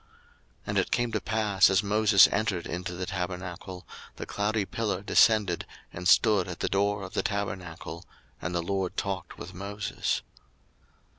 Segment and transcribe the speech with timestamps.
[0.01, 0.09] 02:033:009
[0.65, 3.85] And it came to pass, as Moses entered into the tabernacle,
[4.15, 8.03] the cloudy pillar descended, and stood at the door of the tabernacle,
[8.41, 10.23] and the Lord talked with Moses.